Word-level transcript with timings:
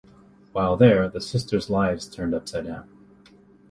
While 0.51 0.77
there, 0.77 1.07
the 1.09 1.21
sisters' 1.21 1.69
lives 1.69 2.07
turn 2.09 2.33
up-side 2.33 2.65
down. 2.65 2.89